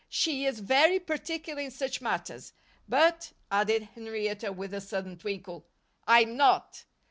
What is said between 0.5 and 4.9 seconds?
very particular in such matters. But," added Henrietta, with a